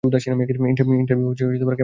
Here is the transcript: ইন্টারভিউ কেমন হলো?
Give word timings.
ইন্টারভিউ 0.03 0.97
কেমন 1.07 1.23
হলো? 1.23 1.75